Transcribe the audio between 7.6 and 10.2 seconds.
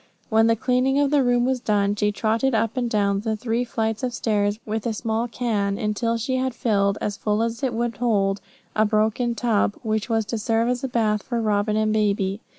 it would hold, a broken tub, which